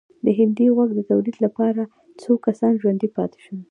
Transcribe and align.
د 0.25 0.27
هندي 0.39 0.67
غوز 0.75 0.89
د 0.95 1.01
تولید 1.11 1.35
لپاره 1.45 1.81
څو 2.21 2.31
کسان 2.45 2.71
ژوندي 2.81 3.09
پاتې 3.15 3.37
شول. 3.45 3.59